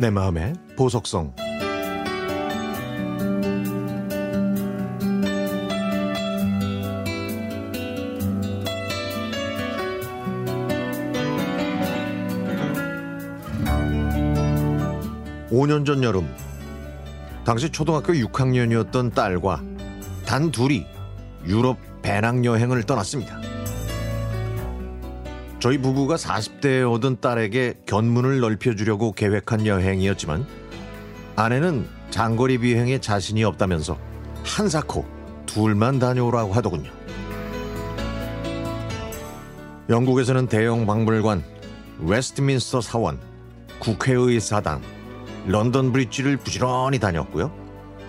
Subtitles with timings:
[0.00, 1.34] 내 마음의 보석성
[15.50, 16.34] 오년전 여름
[17.44, 19.62] 당시 초등학교 6학년이었던 딸과
[20.24, 20.86] 단 둘이
[21.46, 23.39] 유럽 배낭 여행을 떠났습니다.
[25.60, 30.46] 저희 부부가 40대에 얻은 딸에게 견문을 넓혀주려고 계획한 여행이었지만
[31.36, 33.98] 아내는 장거리 비행에 자신이 없다면서
[34.42, 35.04] 한사코
[35.44, 36.90] 둘만 다녀오라고 하더군요.
[39.90, 41.44] 영국에서는 대형 박물관,
[41.98, 43.20] 웨스트민스터 사원,
[43.80, 44.80] 국회의사당,
[45.46, 47.52] 런던 브릿지를 부지런히 다녔고요.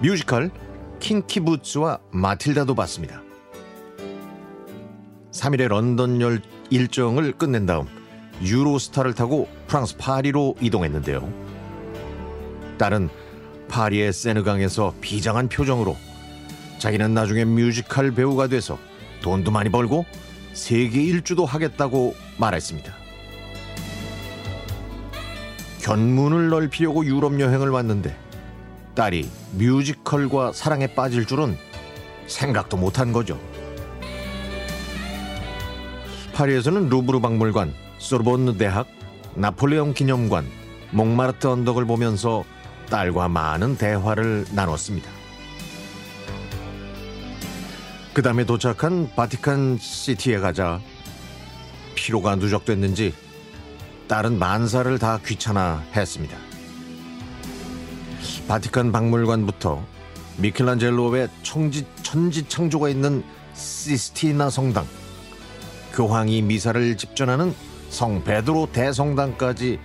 [0.00, 0.52] 뮤지컬
[1.00, 3.22] 킹키부츠와 마틸다도 봤습니다.
[5.32, 7.86] 3일의 런던 열 일정을 끝낸 다음
[8.42, 11.32] 유로스타를 타고 프랑스 파리로 이동했는데요.
[12.78, 13.10] 딸은
[13.68, 15.96] 파리의 세느강에서 비장한 표정으로
[16.78, 18.78] 자기는 나중에 뮤지컬 배우가 돼서
[19.22, 20.06] 돈도 많이 벌고
[20.54, 22.92] 세계 일주도 하겠다고 말했습니다.
[25.82, 28.16] 견문을 넓히려고 유럽 여행을 왔는데
[28.94, 31.56] 딸이 뮤지컬과 사랑에 빠질 줄은
[32.26, 33.38] 생각도 못한 거죠.
[36.40, 38.88] 파리에서는 루브르 박물관, 소르본느 대학,
[39.34, 40.46] 나폴레옹 기념관,
[40.90, 42.44] 몽마르트 언덕을 보면서
[42.88, 45.10] 딸과 많은 대화를 나눴습니다.
[48.14, 50.80] 그 다음에 도착한 바티칸 시티에 가자
[51.94, 53.12] 피로가 누적됐는지
[54.08, 56.38] 딸은 만사를 다 귀찮아 했습니다.
[58.48, 59.84] 바티칸 박물관부터
[60.38, 64.86] 미켈란젤로의 청지, 천지 창조가 있는 시스티나 성당
[65.92, 67.54] 교황이 미사를 집전하는
[67.88, 69.78] 성 베드로 대성당까지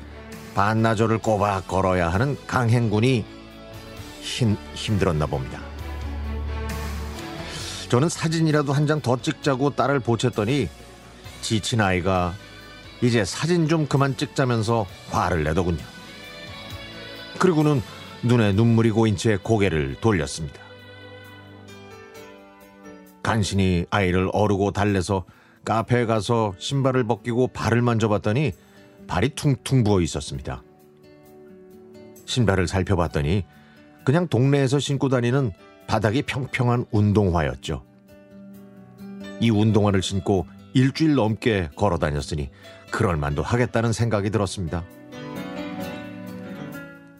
[0.53, 3.25] 반나절을 꼬박 걸어야 하는 강행군이
[4.21, 5.59] 힘, 힘들었나 봅니다.
[7.89, 10.67] 저는 사진이라도 한 장 더 찍자고 딸을 보챘더니
[11.41, 12.33] 지친 아이가
[13.01, 15.83] 이제 사진 좀 그만 찍자면서 화를 내더군요.
[17.37, 17.81] 그리고는
[18.23, 20.59] 눈에 눈물이 고인 채 고개를 돌렸습니다.
[23.21, 25.25] 간신히 아이를 어르고 달래서
[25.65, 28.53] 카페에 가서 신발을 벗기고 발을 만져봤더니
[29.07, 30.63] 발이 퉁퉁 부어 있었습니다.
[32.25, 33.43] 신발을 살펴봤더니
[34.03, 35.51] 그냥 동네에서 신고 다니는
[35.87, 37.83] 바닥이 평평한 운동화였죠.
[39.41, 42.49] 이 운동화를 신고 일주일 넘게 걸어 다녔으니
[42.91, 44.83] 그럴 만도 하겠다는 생각이 들었습니다.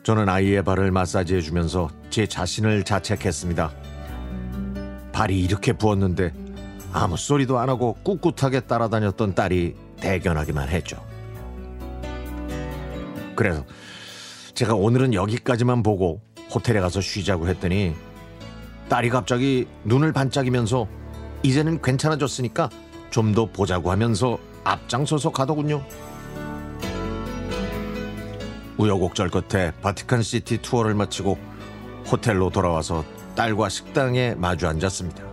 [0.03, 3.71] 저는 아이의 발을 마사지해 주면서 제 자신을 자책했습니다.
[5.11, 6.44] 발이 이렇게 부었는데
[6.95, 11.05] 아무 소리도 안 하고 꿋꿋하게 따라다녔던 딸이 대견하기만 했죠.
[13.35, 13.65] 그래서
[14.53, 16.21] 제가 오늘은 여기까지만 보고
[16.53, 17.93] 호텔에 가서 쉬자고 했더니
[18.87, 20.87] 딸이 갑자기 눈을 반짝이면서
[21.43, 22.69] 이제는 괜찮아졌으니까
[23.09, 25.83] 좀 더 보자고 하면서 앞장서서 가더군요.
[28.77, 31.37] 우여곡절 끝에 바티칸 시티 투어를 마치고
[32.09, 33.03] 호텔로 돌아와서
[33.35, 35.24] 딸과 식당에 마주 앉았습니다.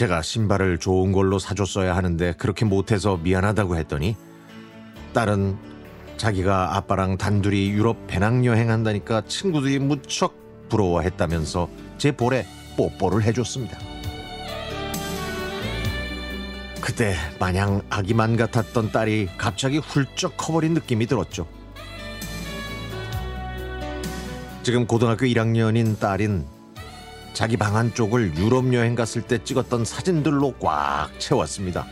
[0.00, 4.16] 제가 신발을 좋은 걸로 사줬어야 하는데 그렇게 못해서 미안하다고 했더니
[5.12, 5.58] 딸은
[6.16, 11.68] 자기가 아빠랑 단둘이 유럽 배낭여행 한다니까 친구들이 무척 부러워했다면서
[11.98, 12.46] 제 볼에
[12.78, 13.78] 뽀뽀를 해줬습니다.
[16.80, 21.46] 그때 마냥 아기만 같았던 딸이 갑자기 훌쩍 커버린 느낌이 들었죠.
[24.62, 26.59] 지금 고등학교 1학년인 딸인
[27.32, 31.86] 자기 방 안쪽을 유럽 여행 갔을 때 찍었던 사진들로 꽉 채웠습니다.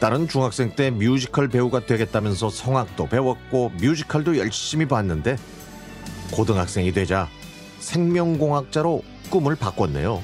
[0.00, 5.36] 딸은 중학생 때 뮤지컬 배우가 되겠다면서 성악도 배웠고 뮤지컬도 열심히 봤는데
[6.32, 7.28] 고등학생이 되자
[7.80, 10.22] 생명공학자로 꿈을 바꿨네요.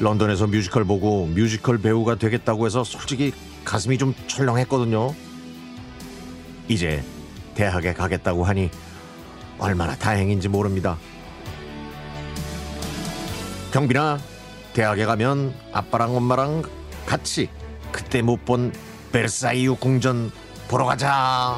[0.00, 3.32] 런던에서 뮤지컬 보고 뮤지컬 배우가 되겠다고 해서 솔직히
[3.64, 5.14] 가슴이 좀 철렁했거든요.
[6.68, 7.04] 이제
[7.54, 8.70] 대학에 가겠다고 하니
[9.58, 10.96] 얼마나 다행인지 모릅니다.
[13.72, 14.18] 경빈아,
[14.72, 16.62] 대학에 가면 아빠랑 엄마랑
[17.06, 17.48] 같이
[17.92, 18.72] 그때 못 본
[19.12, 20.32] 베르사유 궁전
[20.68, 21.56] 보러 가자.